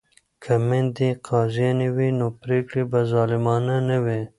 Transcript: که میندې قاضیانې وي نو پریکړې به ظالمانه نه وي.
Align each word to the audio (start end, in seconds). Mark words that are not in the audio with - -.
که 0.43 0.53
میندې 0.67 1.09
قاضیانې 1.27 1.89
وي 1.95 2.09
نو 2.19 2.27
پریکړې 2.41 2.83
به 2.91 2.99
ظالمانه 3.11 3.77
نه 3.89 3.97
وي. 4.05 4.21